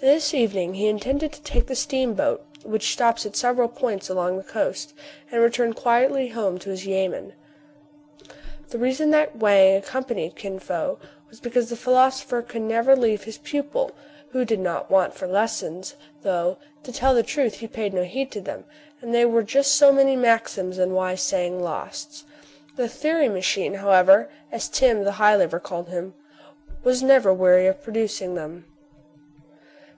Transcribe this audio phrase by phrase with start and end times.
[0.00, 4.42] This evening he intended to take the steamboat which stops at several points along the
[4.42, 4.92] coast,
[5.30, 7.32] and return quietly home to his yamen.
[8.68, 10.98] The reason that Wang accompanied Kin Fo
[11.30, 13.92] was because the philosopher could never leave his pupil,
[14.32, 18.30] who did not want for lessons; though, to tell the truth, he paid no heed
[18.32, 18.64] to them,
[19.00, 22.26] and they were just so many maxims and wise sayings lost.
[22.76, 26.12] The" theory machine,*' however, as Tim the high liver called him,
[26.82, 28.66] was never weary of producing them.